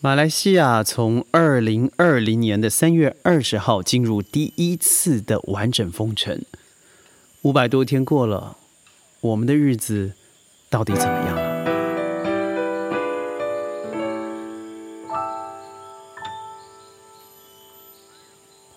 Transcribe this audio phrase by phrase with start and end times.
[0.00, 6.40] 马来西亚从二零二零年的三月二十号进入第一次的完整封城，
[7.42, 8.56] 五百多天过了，
[9.20, 10.12] 我们的日子
[10.70, 11.47] 到底怎么样了？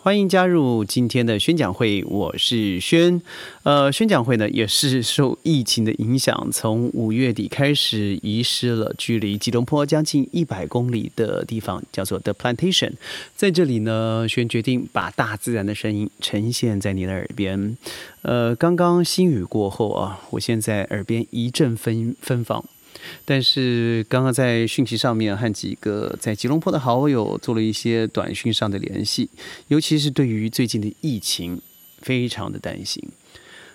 [0.04, 3.22] 欢迎加入今天的宣讲会，我是轩。
[3.62, 12.94] 呃，宣讲会呢也是受疫情的影响，从五月底开始移师了距离吉隆坡将近一百公里的地方，叫做 The Plantation。
[13.36, 17.78] 在这里呢，轩决定把大自然的声音呈现在你的耳边。
[18.24, 22.66] 呃，刚刚新雨过后啊，我现在耳边一阵芬芬芳。
[23.26, 29.30] 但是刚刚在讯息上面和几个在吉隆坡的好友做了一些短讯上的联系，
[29.68, 31.62] 尤其是对于最近的疫情，
[32.02, 33.04] 非常的担心。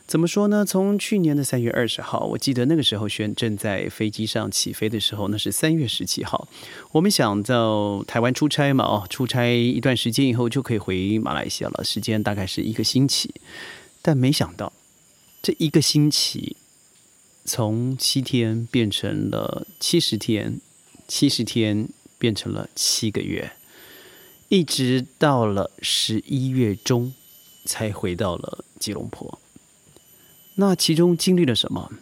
[0.06, 0.64] 怎么说呢？
[0.64, 6.46] 从去年的三月二十号，我记得那个时候轩正在飞机上起飞的时候，那是三月十七号，
[6.92, 13.34] 我们想到台湾出差嘛，哦，出差一段时间以后就可以回马来西亚了，时间大概是一个星期，
[14.00, 14.72] 但没想到
[15.42, 16.56] 这一个星期。
[17.46, 20.60] 从七天变成了七十天，
[21.06, 23.52] 七十天变成了七个月，
[24.48, 27.14] 一直到了十一月中
[27.64, 29.38] 才回到了吉隆坡。
[30.56, 31.92] 那其中经历了什么？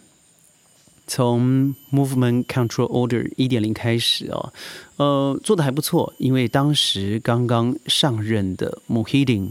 [1.07, 4.53] 从 Movement Control Order 一点零开始哦，
[4.97, 9.51] 呃，做的还不错，因为当时刚刚上任的 Mohidin，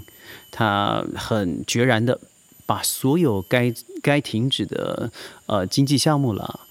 [0.49, 2.19] 他很决然的。
[2.65, 5.11] 把所有该该停止的
[5.45, 6.61] 呃经济项目了、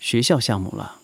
[0.00, 1.00] 学校项目了，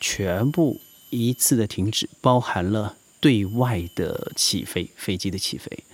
[0.00, 5.84] 全部一次的停止，包含了对外的起飞飞机的起飞，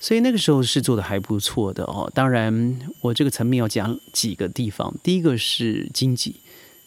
[0.00, 2.10] 所以那个时候是做的还不错的哦。
[2.14, 6.36] 当然，我这个层面要讲几个地方，第一个是经济，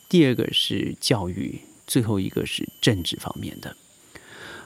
[0.07, 3.75] 第二个是教育，最后一个是政治方面的。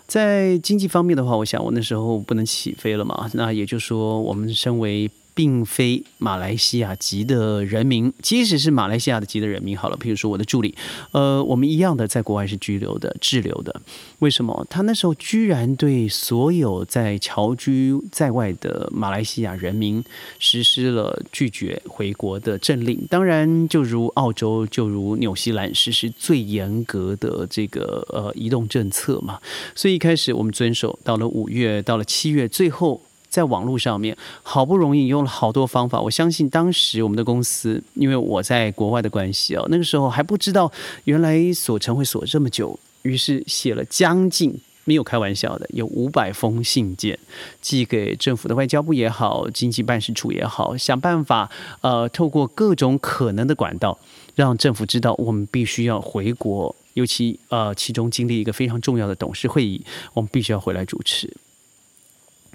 [0.07, 10.73] 在经济方面的话，我想我那时候不能起飞了嘛，那也就是说，我们身为并非马来西亚籍的人民，即使是马来西亚的籍的人民，好了，譬如说我的助理，
[11.11, 13.81] 呃，我们一样的在国外是拘留的、滞留的。
[14.19, 14.65] 为什么？
[14.69, 20.01] 他那时候居然对所有在侨居在外的马来西亚人民
[20.39, 23.05] 实施了拒绝回国的政令。
[23.09, 29.39] 当然，就如澳洲、就如纽西兰实施最严格的这个呃移动政策嘛。
[29.75, 33.01] 所以一开始我们遵守，到了五月，到了七月，最后。
[33.35, 35.99] 在网络上面，好不容易用了好多方法。
[35.99, 40.71] 我相信当时我们的公司，因为我在国外的关系哦，那个时候还不知道
[41.03, 47.19] 原来锁城会锁这么久，于是写了将近没有开玩笑的，有五百封信件
[47.59, 53.99] 寄给政府的外交部也好，经济办事处也好，想办法呃，透过各种可能的管道，
[54.35, 61.35] 让政府知道我们必须要回国，尤其呃，其中经历一个非常重要的董事会议，我们必须要回来主持，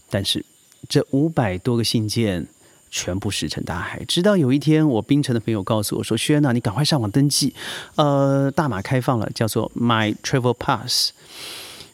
[0.09, 0.45] 但是。
[0.91, 2.49] 这五百多个信件
[2.91, 4.05] 全部石沉大海。
[4.07, 7.55] 直到有一天，我槟城的朋友告诉我说：“轩呐，你赶快上网登记，
[7.95, 11.13] 呃，大马开放了，叫做 My Travel Pass。”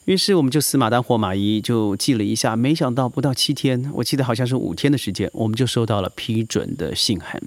[0.07, 2.57] 于是我们就死马当活马医，就记了一下。
[2.57, 7.43] 没想到不到七天，我记得好像是五天的时间，我们就收到了批准的信函。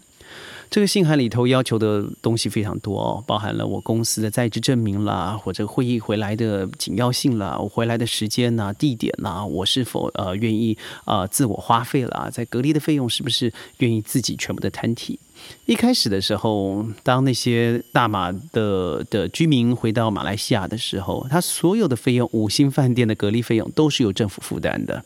[0.70, 15.20] 这个信函里头要求的东西非常多哦，包含了我公司的在职证明啦，或者会议回来的紧要性啦，我回来的时间呐、地点呐，我是否呃愿意啊自我花费了，在隔离的费用是不是愿意自己全部的摊提？
[15.66, 25.04] 一开始的时候，当那些大马的的居民回到马来西亚的时候，他所有的费用，五星饭店的隔离费用都是由政府负担的，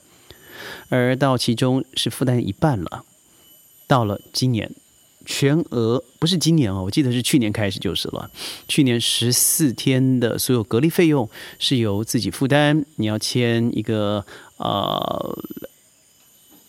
[0.89, 3.05] 而到其中是负担一半了。
[3.87, 4.69] 到了今年。
[5.25, 8.29] 全额不是今年哦，我记得是去年开始就是了。
[8.67, 11.29] 去年十四天的所有隔离费用
[11.59, 14.25] 是由自己负担，你要签一个
[14.57, 15.37] 呃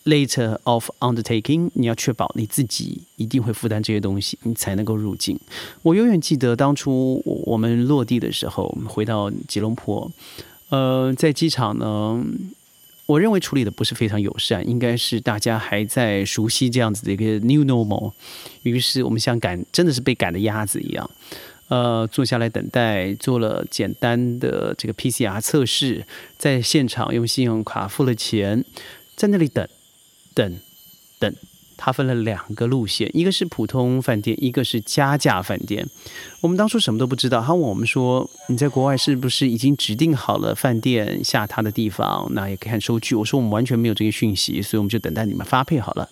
[0.04, 5.38] letter of undertaking，你要确保你自己一定会负担这些东西，你才能够入境。
[5.82, 10.10] 我永远记得当初我们落地的时候，回到吉隆坡，
[10.68, 12.24] 呃，在机场呢。
[13.06, 18.12] 我认为处理的不是非常友善，应该是大家还在熟悉这样子的一个 new normal，
[18.62, 21.10] 于是我们像赶真的是被赶的鸭子一样，
[21.68, 26.06] 呃，坐下来等待，做了简单的这个 PCR 测试，
[26.38, 28.64] 在现场用信用卡付了钱，
[29.14, 29.68] 在那里等，
[30.34, 30.56] 等，
[31.18, 31.34] 等。
[31.76, 35.86] 它分了两个路线，一个是普通饭店，一个是加价饭店。
[36.40, 42.28] 我们当初什么都不知道，他问我们说：“你在国外是不是已经指定好了饭店下榻的地方？
[42.32, 46.08] 那也可以看收据。”我说：“我们完全没有这些讯息，所以我们就等待你们发配好了。”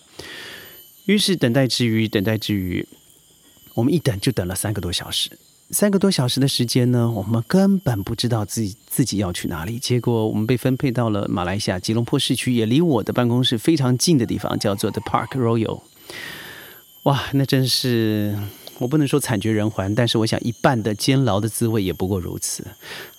[1.05, 2.87] 于是等待之余，等待之余，
[3.73, 5.31] 我们一等就等了三个多小时。
[5.73, 9.79] 三个多小时的时间呢，我们根本不知道自己自己要去哪里。
[9.79, 15.81] 结果我们被分配到了马来西亚吉隆坡市区，也离我的办公室非常近的地方，叫做 The Park Royal。
[17.03, 18.37] 哇，那真是
[18.77, 22.67] 我不能说惨绝人寰，但是我想一半的监牢的滋味也不过如此。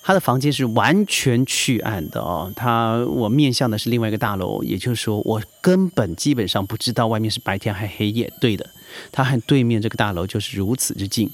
[0.04, 8.32] 他的房间是完全去暗的哦，他我面向的是另外一个大楼，也就是说我根本基本上不知道外面是白天还是黑夜。
[8.40, 8.70] 对的，
[9.10, 11.28] 他和对面这个大楼就是如此之近。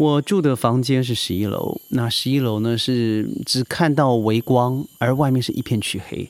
[0.00, 6.26] 我住的房间是十一楼，那十一楼呢是只看到微光，而外面是一片黢黑。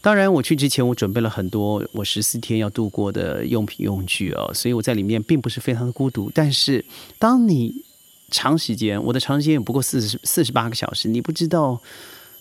[0.00, 6.28] 当然，我去之前我准备了很多我十四天要度过的用品用具哦，所以我在里面并不是非常的孤独。
[6.34, 6.84] 但是，
[7.16, 7.84] 当你
[8.32, 11.80] 长时间，我的长时间也不过四十四十八个小时，你不知道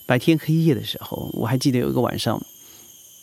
[0.07, 2.43] 白天黑夜的时候，我还记得有一个晚上，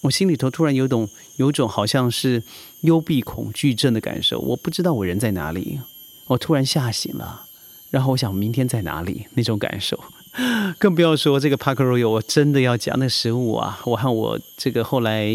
[0.03, 1.09] 我心里头突然有种
[1.39, 2.45] 有种好像是
[2.83, 5.81] 幽闭恐惧症的感受，我不知道我人在哪里。
[6.31, 7.47] 我突然吓醒了，
[7.91, 9.99] 然后我想明天在哪里那种感受，
[10.79, 13.81] 更不要说这个 Park Royal，我真的要讲那食物啊！
[13.85, 15.29] 我和我这个后来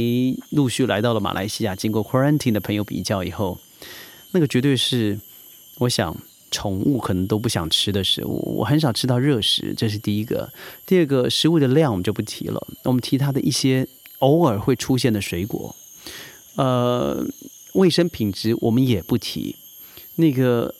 [0.52, 3.60] 陆续来到了马来西亚，经过 quarantine 的朋友比较以后，
[4.32, 5.20] 那个绝对是
[5.80, 6.16] 我想
[6.50, 8.56] 宠物可能都不想吃的食物。
[8.60, 10.50] 我很少吃到热食，这是第一个。
[10.86, 13.86] 第二个，食物的量我们就不提了，我们提它的一些
[14.20, 15.76] 偶尔会出现的水果。
[16.56, 17.22] 呃，
[17.74, 19.58] 卫生品质我们也不提，
[20.16, 20.74] 那个。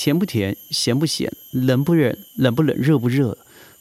[0.00, 3.36] 甜不甜，咸不咸，冷不冷，冷不冷，热不热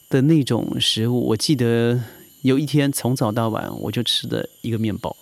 [0.10, 1.98] 的那种食物，我记得
[2.42, 5.16] 有一天从早到晚我就吃的一个面包。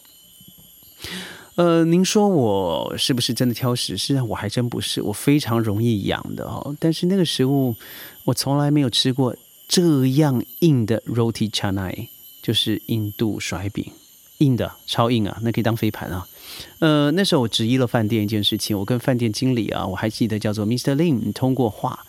[1.54, 3.96] 呃，您说我是不是真的挑食？
[3.96, 6.76] 实际上我还真不是，我非常容易养的哦。
[6.80, 7.76] 但是那个食物
[8.24, 9.36] 我从来没有吃过
[9.68, 12.08] 这样硬的 roti canai，
[12.42, 13.86] 就是印度甩饼。
[14.40, 15.38] 硬的，超硬啊！
[15.42, 16.28] 那可以当飞盘啊。
[16.80, 20.96] 呃，那时候我质疑了饭店一件事情，我跟饭店经理啊，我还记得叫做 Mr.
[20.96, 22.06] Lin 通过话，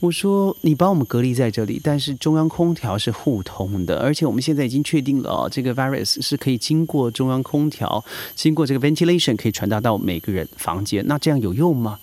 [0.00, 11.98] 我说你把我们隔离在这里，但是中央空调是互通的，而且我们现在已经确定了，这个 virus 是可以经过中央空调，经过这个 ventilation 可以传达到每个人房间，那这样有用吗？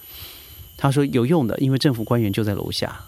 [0.78, 3.04] 他说有用的，因为政府官员就在楼下。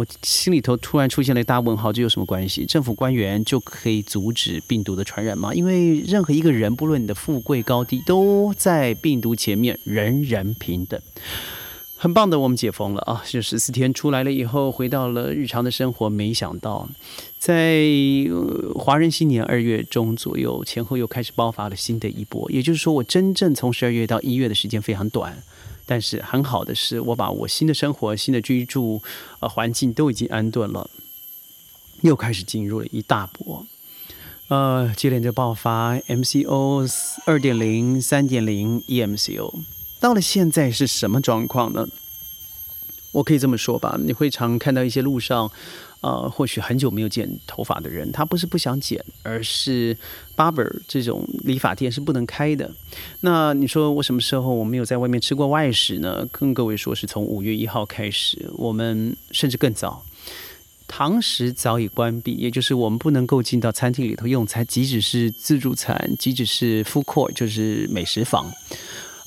[0.00, 2.64] 我心里头突然出现了一大问号，这有什么关系？
[2.64, 5.52] 政府官员就可以阻止病毒的传染吗？
[5.54, 10.98] 因为任何一个人，不论你的富贵高低，都在病毒前面，人人平等。
[11.98, 13.22] 很棒的，我们解封了啊！
[13.26, 16.08] 这十四天出来了以后，回到了日常的生活。
[16.08, 16.88] 没想到，
[17.38, 17.84] 在
[18.74, 22.50] 华人新年二月中左右前后，又开始爆发了新的一波。
[22.50, 25.42] 也就是说，我真正从十二月到一月的时间非常短。
[25.90, 29.02] 但是很好的是，我把我新的生活、新的居住
[29.40, 30.88] 呃环境都已经安顿了，
[32.02, 33.66] 又开始进入了一大波，
[34.46, 36.88] 呃，接连着爆发 MCO
[37.24, 39.52] 二点零、三点零、EMCO，
[39.98, 41.88] 到了现在是什么状况呢？
[43.10, 45.50] 我可以这么说吧，你会常看到一些路上。
[46.00, 49.94] 呃，或许很久没有剪头发的人，他不是不想剪，而是
[50.34, 52.70] barber 这种理发店是不能开的。
[53.20, 56.26] 那你说我什么时候我没有在外面吃过外食呢？
[56.32, 60.02] 跟各位说，是从五月一号开始，我们甚至更早，
[60.88, 68.50] 堂食早已关闭，也就是我们不能够进到餐厅里头用餐，即使是自助餐，即使是 food court，就是美食房，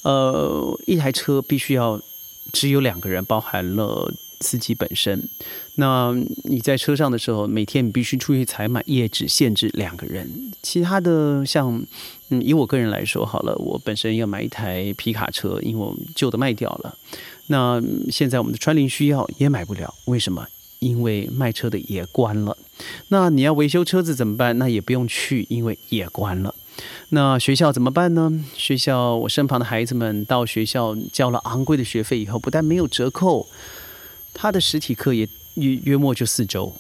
[0.04, 2.02] 呃，一台车必须要
[2.52, 4.12] 只有两个人，包含了。
[4.40, 5.22] 司机本身，
[5.76, 6.14] 那
[6.44, 10.52] 你在车上的时候，每天你必须出去采买，也只限制两个人。
[10.62, 11.84] 其他的像，
[12.30, 16.98] 嗯，以我个人来说，好了，我本身要买一台皮卡车，因为我旧的卖掉了。
[17.48, 17.82] 那
[18.12, 20.48] 现在我们的川林需要也买不了，为什么？
[20.80, 22.58] 因为卖车的也关了。
[23.08, 24.58] 那你要维修车子怎么办？
[24.58, 26.54] 那也不用去，因为也关了。
[27.10, 28.44] 那学校怎么办呢？
[28.58, 33.48] 学校我身旁的孩子们到学校交了昂贵的学费以后，不但没有折扣。
[34.34, 36.76] 他的实体课也约约莫就四周，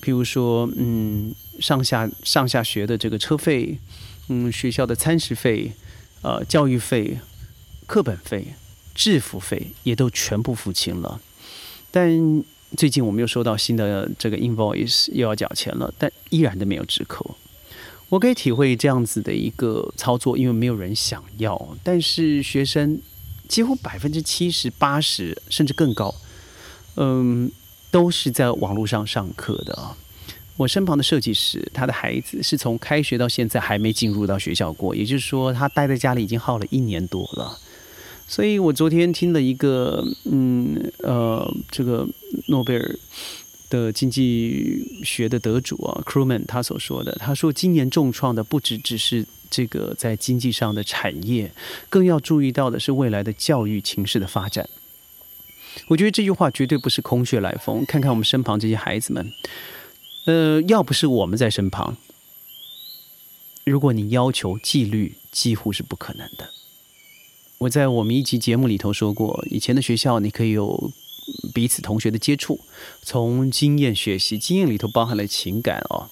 [0.00, 3.78] 譬如说，嗯，上下上下学的这个车费，
[4.28, 5.72] 嗯，学校的餐食费，
[6.22, 7.18] 呃，教育费、
[7.86, 8.54] 课本费、
[8.94, 11.20] 制服费也都全部付清了。
[11.90, 12.44] 但
[12.76, 17.36] 最近我们又收到新的这个 invoice，又要缴钱了，但依然都没有折扣。
[18.08, 23.00] 我可以体会这样子的一个操作，因为没有人想要，但是学生
[23.48, 26.14] 几乎百分之七十八十甚至更高。
[26.96, 27.50] 嗯，
[27.90, 29.96] 都是在网络上上课的啊。
[30.56, 37.58] 我身旁的设计师，他的孩子是从开学到现在还没进入到学校过，也就是说，他待在家里已经耗了一年多了。
[38.28, 42.06] 所以我昨天听了一个，嗯呃，这个
[42.48, 42.98] 诺贝尔
[43.70, 51.50] 的经济学的得主啊，Krugman 他所说的，他说今年重创的不只只是这个在经济上的产业，
[51.88, 54.68] 更要注意到的是未来的教育情势的发展。
[55.88, 57.84] 我觉得这句话绝对不是空穴来风。
[57.86, 59.32] 看看我们身旁这些孩子们，
[60.26, 61.96] 呃，要不是我们在身旁，
[63.64, 66.50] 如果你要求纪律，几乎是不可能的。
[67.58, 70.90] 我在我们一集节目里头说过，以前的学校你可以有
[71.52, 72.60] 彼此同学的接触，
[73.02, 76.08] 从经验学习，经验里头包含了情感哦。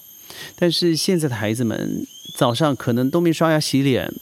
[0.56, 4.12] 但是现在的孩子们早上可能都没刷牙洗脸，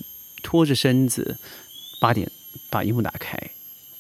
[0.42, 1.36] 拖着身子，
[1.98, 2.30] 八点
[2.70, 3.36] 把荧幕打开。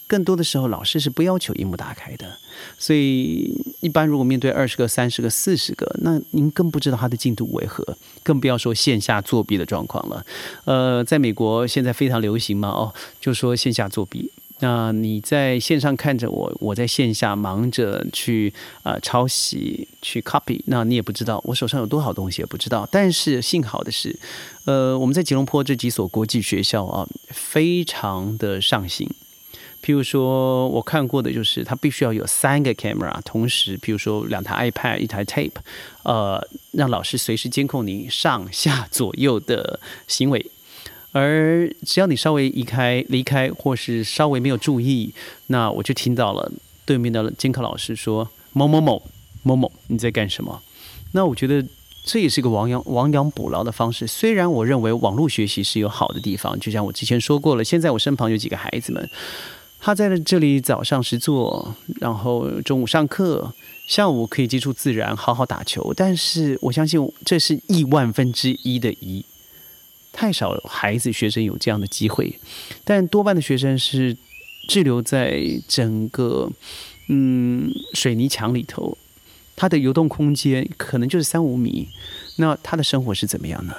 [0.06, 2.38] 更多的时候，老师是不要求一幕打开的。
[2.78, 10.24] 所以，一般如果面对二十个、三十个、四十个，那您更不知道他的进度为何，更不要说线下作弊的状况了。
[10.64, 14.30] 呃，在美国现在非常流行嘛，哦，就说线下作弊。
[14.60, 22.88] 那你在线上看着我，我在线下忙着去呃抄袭、去 copy，那你也不知道我手上有多少东西也不知道。
[22.90, 24.18] 但是幸好的是，
[24.64, 29.06] 呃，我们在吉隆坡这几所国际学校啊，非常的上心。
[29.86, 35.52] 譬如说，我看过的就是，它必须要有三个 camera 同时，譬如说两台 iPad、一台 tape，
[36.02, 39.78] 呃，让老师随时监控你上下左右的
[40.08, 40.44] 行为。
[41.12, 45.14] 而只要你稍微移开、离开，或是稍微没有注意，
[45.46, 46.50] 那我就听到了
[46.84, 49.00] 对面的监考老师说：“某某某
[49.44, 50.60] 某某，你在干什么？”
[51.14, 51.64] 那我觉得
[52.04, 54.04] 这也是一个亡羊亡羊补牢的方式。
[54.04, 59.08] 虽然我认为网络学习是有好的地方，就像我之前说过了，现在我身旁有几个孩子们，
[59.86, 63.54] 他在这里早上是做，然后中午上课，
[63.86, 65.94] 下午可以接触自然，好好打球。
[65.94, 69.24] 但是我相信这是亿万分之一的一。
[70.12, 72.36] 太少孩子学生有这样的机会，
[72.82, 74.16] 但多半的学生是
[74.68, 76.50] 滞留在整个
[77.06, 78.98] 嗯水泥墙里头，
[79.54, 81.86] 他的游动空间可能就是三五米，
[82.38, 83.76] 那他的生活是怎么样呢？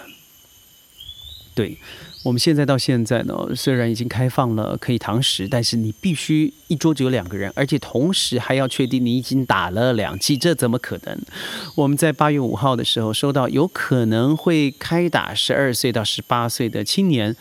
[1.58, 1.76] 对。
[2.24, 11.18] 我们现在到现在呢，虽然已经开放了可以堂食，但是你必须一桌只有两个人，而且同时还要确定你已经打了两剂，这怎么可能？
[11.76, 17.36] 我们在八月五号的时候收到有可能会开打十二岁到十八岁的青年，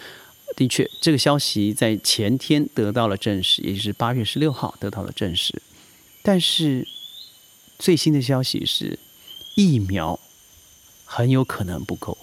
[0.54, 5.60] 的确，这个消息在前天得到了证实，也就是八月十六号得到了证实。
[6.22, 6.86] 但是
[7.78, 8.98] 最新的消息是，
[9.56, 10.20] 疫苗
[11.04, 12.16] 很有可能不够。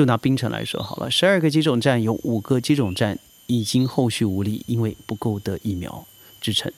[0.00, 6.06] 就拿槟城来说好了，十二个接种站有五个接种站已经后续无力，因为不够的疫苗
[6.40, 6.72] 支撑。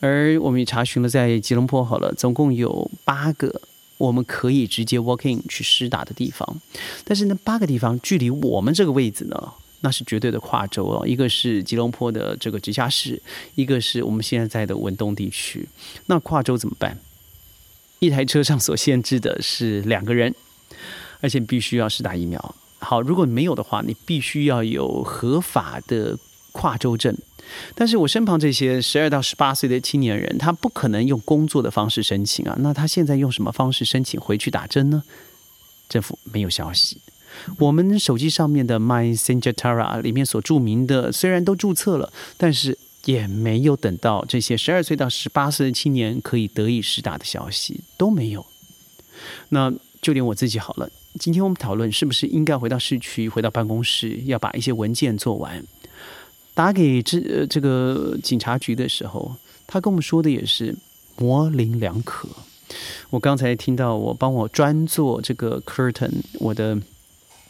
[0.00, 3.62] 而我们也查询了，在吉隆坡好了，总共有八个
[3.98, 6.60] 我们可以直接 walk in 去施打的地方。
[7.04, 9.52] 但是那八个地方距离我们这个位置呢，
[9.82, 11.06] 那是绝对的跨州哦。
[11.06, 13.22] 一个是吉隆坡的这个直辖市，
[13.54, 15.68] 一个是我们现在在的文东地区。
[16.06, 16.98] 那跨州怎么办？
[18.00, 20.34] 一台车上所限制的是两个人。
[21.20, 22.54] 而且必须要是打疫苗。
[22.78, 26.18] 好，如果没有的话，你必须要有合法的
[26.52, 27.16] 跨州证。
[27.74, 32.56] 但是我身旁这些十二到十八岁的青年人，他不可能用工作的方式申请啊。
[32.60, 35.02] 那他现在用什么方式申请回去打针呢？
[35.88, 36.98] 政府没有消息。
[37.58, 48.46] 我们手机上面的 My s e n j a t a r a 里面所注明的，虽然都注册了，但是也没有等到这些十二岁到十八岁的青年可以得以实打的消息都没有。
[49.50, 50.88] 那就连我自己好了。
[51.18, 55.62] 今天我们讨论是不是应该回到市区，回到办公室，要把一些文件做完。
[56.54, 59.34] 打给这呃这个警察局的时候，
[59.66, 60.76] 他跟我们说的也是
[61.16, 62.28] 模棱两可。
[63.10, 66.78] 我刚才听到我帮我专做这个 curtain 我的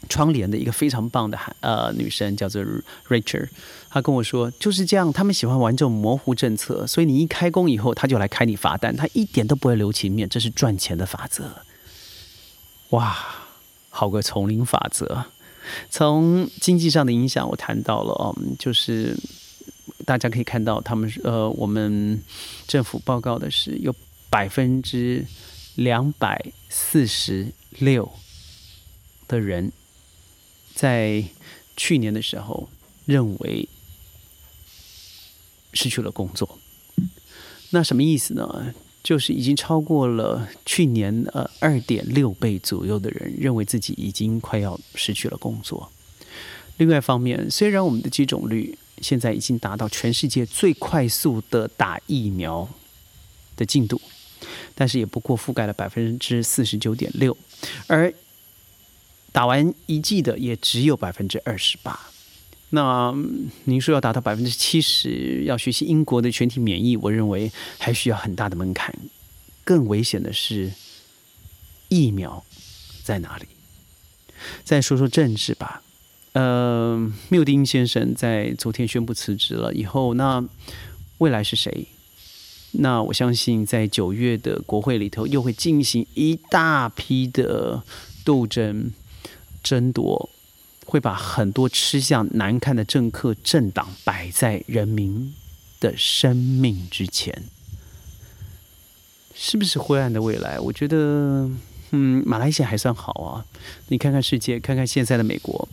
[0.09, 2.64] 窗帘的一个非常棒的呃女生，叫做
[3.09, 3.49] Rachel，
[3.90, 11.45] 她跟我说就是这样，他们喜欢玩这种模糊政策，所以你一开工以后，他就来开你罚单，他一点都不会留情面，这是赚钱的法则。
[12.90, 13.37] 哇！
[13.92, 15.25] 好个丛林法则，
[15.90, 19.18] 从经济上的影响，我谈到了哦，就是
[20.06, 22.23] 大家可以看到，他们呃，我们
[22.68, 23.92] 政府报告的是有
[24.30, 25.26] 百分之
[25.75, 28.11] 两百四十六
[29.26, 29.73] 的人
[30.73, 31.25] 在
[31.76, 32.68] 去年的时候
[33.06, 33.68] 认为
[35.73, 36.61] 失去了工作，
[37.70, 38.73] 那什么意思呢？
[39.02, 45.90] 就是已经超过了去年呃二点六倍左右的人认为自己已经快要失去了工作。
[46.76, 52.69] 另外一方面，虽然我们的接种率现在已经达到全世界最快速的打疫苗
[53.57, 54.00] 的进度，
[54.75, 57.37] 但是也不过覆盖了百分之四十九点六，
[57.87, 58.12] 而
[59.33, 62.11] 打完一剂的也只有百分之二十八。
[62.71, 63.15] 那
[63.65, 68.95] 您说要达到百分之七十，要学习英国的全体免疫，我认为还需要很大的门槛。
[69.65, 70.73] 更危险的是，
[71.89, 72.45] 疫苗
[73.03, 73.47] 在哪里？
[74.65, 75.83] 再说说政治吧。
[76.33, 80.45] 呃，缪丁先生在昨天宣布辞职了以后，那
[81.19, 81.89] 未来是谁？
[82.73, 87.83] 那我相信在九月的国会里头，又会进行一大批的
[88.25, 88.93] 斗争、
[89.61, 90.31] 争夺，
[90.90, 95.32] 会把很多吃相难看的政客、政党摆在人民
[95.78, 97.44] 的生命之前。
[99.32, 100.59] 是不是灰暗的未来？
[100.59, 101.49] 我觉得，
[101.92, 103.47] 嗯，马来西亚还算好啊。
[103.87, 105.68] 你看看世界，看看现在的美国。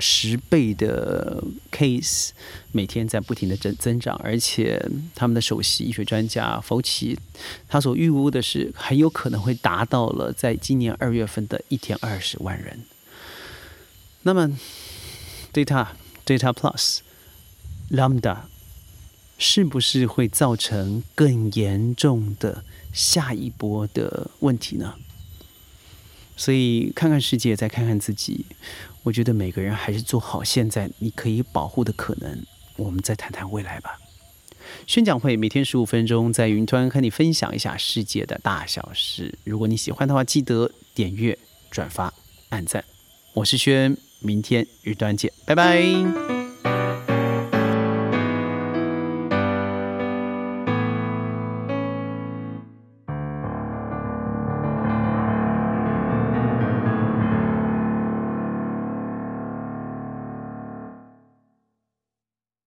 [0.00, 2.30] 十倍的 case
[2.72, 7.16] 每天在不停的增增长，而且他们的首席医学专家福奇，
[7.68, 12.80] 他所预估的是很有可能会达到了在今年二月份的一天二十万人。
[14.24, 14.58] 那么
[15.52, 15.88] Data
[16.24, 17.00] Data Plus
[17.90, 18.38] Lambda
[19.36, 24.94] 是不是会造成更严重的下一波的问题呢？
[26.36, 28.46] 所以看看世界，再看看自己。
[29.02, 33.98] 我觉得每个人还是做好现在你可以保护的可能，我们再谈谈未来吧。
[34.86, 39.38] 宣讲会每天十五分钟，在云端和你分享一下世界的大小事。
[39.44, 41.38] 如果你喜欢的话，记得点阅、
[41.70, 42.14] 转发、
[42.48, 42.82] 按赞。
[43.34, 46.43] 我是轩，明天云端见，拜拜。